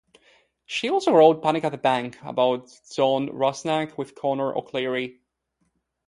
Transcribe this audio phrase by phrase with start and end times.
[0.65, 5.19] She also co-wrote "Panic At The Bank" about John Rusnak, with Conor O'Clery.